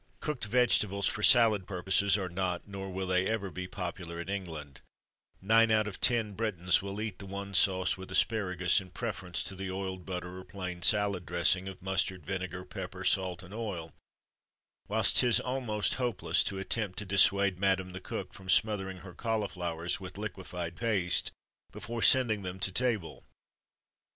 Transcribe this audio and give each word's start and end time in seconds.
Cooked 0.19 0.45
vegetables, 0.45 1.05
for 1.05 1.21
salad 1.21 1.67
purposes, 1.67 2.17
are 2.17 2.27
not, 2.27 2.67
nor 2.67 2.89
will 2.89 3.05
they 3.05 3.27
ever 3.27 3.51
be, 3.51 3.67
popular 3.67 4.19
in 4.19 4.29
England, 4.29 4.81
Nine 5.43 5.69
out 5.69 5.87
of 5.87 6.01
ten 6.01 6.33
Britains 6.33 6.81
will 6.81 6.99
eat 6.99 7.19
the 7.19 7.27
"one 7.27 7.53
sauce" 7.53 7.97
with 7.97 8.09
asparagus, 8.11 8.81
in 8.81 8.89
preference 8.89 9.43
to 9.43 9.55
the 9.55 9.69
oiled 9.69 10.03
butter, 10.03 10.39
or 10.39 10.43
plain 10.43 10.81
salad 10.81 11.27
dressing, 11.27 11.67
of 11.67 11.83
mustard, 11.83 12.25
vinegar, 12.25 12.65
pepper, 12.65 13.03
salt, 13.03 13.43
and 13.43 13.53
oil; 13.53 13.93
whilst 14.87 15.17
'tis 15.17 15.39
almost 15.39 15.93
hopeless 15.93 16.43
to 16.45 16.57
attempt 16.57 16.97
to 16.97 17.05
dissuade 17.05 17.59
madame 17.59 17.91
the 17.91 18.01
cook 18.01 18.33
from 18.33 18.49
smothering 18.49 19.01
her 19.01 19.13
cauliflowers 19.13 19.99
with 19.99 20.17
liquefied 20.17 20.75
paste, 20.75 21.31
before 21.71 22.01
sending 22.01 22.41
them 22.41 22.57
to 22.59 22.71
table. 22.71 23.23